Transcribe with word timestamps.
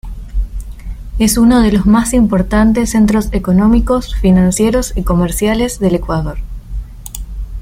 Es 1.19 1.37
uno 1.37 1.61
de 1.61 1.71
los 1.71 1.85
más 1.85 2.15
importantes 2.15 2.89
centros 2.89 3.29
económicos, 3.33 4.15
financieros 4.15 4.93
y 4.97 5.03
comerciales 5.03 5.77
del 5.77 5.93
Ecuador. 5.93 6.39